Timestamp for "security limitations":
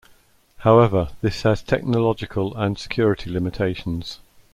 2.75-4.17